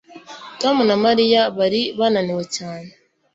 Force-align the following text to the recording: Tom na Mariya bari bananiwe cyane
Tom 0.61 0.75
na 0.89 0.95
Mariya 1.05 1.41
bari 1.57 1.81
bananiwe 1.99 2.43
cyane 2.57 2.91